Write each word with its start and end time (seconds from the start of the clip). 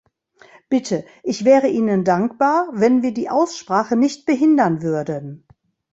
Bitte, 0.67 1.05
ich 1.21 1.45
wäre 1.45 1.67
Ihnen 1.67 2.03
dankbar, 2.03 2.69
wenn 2.71 3.03
wir 3.03 3.13
die 3.13 3.29
Aussprache 3.29 3.95
nicht 3.95 4.25
behindern 4.25 4.81
würden. 4.81 5.45